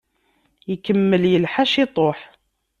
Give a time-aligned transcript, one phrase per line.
[0.73, 2.19] Ikemmel yelḥa ciṭuḥ.